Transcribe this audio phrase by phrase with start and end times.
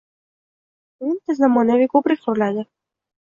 [1.09, 2.65] o'nta zamonaviy ko‘prik quriladi.